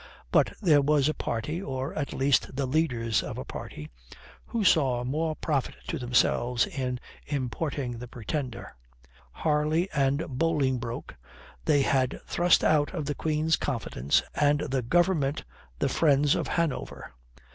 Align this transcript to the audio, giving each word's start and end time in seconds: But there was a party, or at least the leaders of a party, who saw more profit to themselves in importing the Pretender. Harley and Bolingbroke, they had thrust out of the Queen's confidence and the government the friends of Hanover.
But 0.31 0.53
there 0.59 0.81
was 0.81 1.07
a 1.07 1.13
party, 1.13 1.61
or 1.61 1.93
at 1.93 2.11
least 2.11 2.55
the 2.55 2.65
leaders 2.65 3.21
of 3.21 3.37
a 3.37 3.45
party, 3.45 3.87
who 4.47 4.63
saw 4.63 5.03
more 5.03 5.35
profit 5.35 5.75
to 5.89 5.99
themselves 5.99 6.65
in 6.65 6.99
importing 7.27 7.99
the 7.99 8.07
Pretender. 8.07 8.75
Harley 9.31 9.91
and 9.91 10.25
Bolingbroke, 10.27 11.13
they 11.65 11.83
had 11.83 12.19
thrust 12.25 12.63
out 12.63 12.91
of 12.95 13.05
the 13.05 13.13
Queen's 13.13 13.57
confidence 13.57 14.23
and 14.33 14.61
the 14.61 14.81
government 14.81 15.43
the 15.77 15.87
friends 15.87 16.33
of 16.33 16.47
Hanover. 16.47 17.11